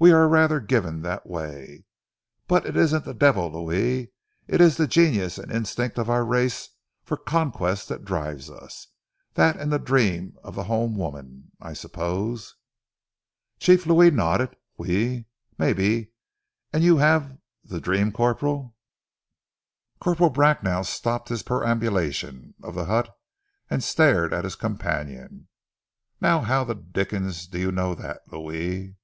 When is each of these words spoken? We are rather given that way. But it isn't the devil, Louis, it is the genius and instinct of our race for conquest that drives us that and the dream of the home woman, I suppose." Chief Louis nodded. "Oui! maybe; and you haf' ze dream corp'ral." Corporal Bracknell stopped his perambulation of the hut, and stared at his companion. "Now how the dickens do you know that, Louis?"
We 0.00 0.10
are 0.10 0.26
rather 0.26 0.58
given 0.58 1.02
that 1.02 1.28
way. 1.28 1.84
But 2.48 2.66
it 2.66 2.76
isn't 2.76 3.04
the 3.04 3.14
devil, 3.14 3.52
Louis, 3.52 4.10
it 4.48 4.60
is 4.60 4.76
the 4.76 4.88
genius 4.88 5.38
and 5.38 5.52
instinct 5.52 5.96
of 5.96 6.10
our 6.10 6.24
race 6.24 6.70
for 7.04 7.16
conquest 7.16 7.88
that 7.88 8.04
drives 8.04 8.50
us 8.50 8.88
that 9.34 9.56
and 9.60 9.72
the 9.72 9.78
dream 9.78 10.34
of 10.42 10.56
the 10.56 10.64
home 10.64 10.96
woman, 10.96 11.52
I 11.60 11.74
suppose." 11.74 12.56
Chief 13.60 13.86
Louis 13.86 14.10
nodded. 14.10 14.56
"Oui! 14.80 15.26
maybe; 15.56 16.14
and 16.72 16.82
you 16.82 16.96
haf' 16.96 17.30
ze 17.64 17.78
dream 17.78 18.10
corp'ral." 18.10 18.74
Corporal 20.00 20.30
Bracknell 20.30 20.82
stopped 20.82 21.28
his 21.28 21.44
perambulation 21.44 22.54
of 22.60 22.74
the 22.74 22.86
hut, 22.86 23.16
and 23.68 23.84
stared 23.84 24.34
at 24.34 24.42
his 24.42 24.56
companion. 24.56 25.46
"Now 26.20 26.40
how 26.40 26.64
the 26.64 26.74
dickens 26.74 27.46
do 27.46 27.60
you 27.60 27.70
know 27.70 27.94
that, 27.94 28.22
Louis?" 28.32 28.96